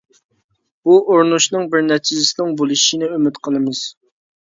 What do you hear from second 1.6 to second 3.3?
بىر نەتىجىسىنىڭ بولۇشىنى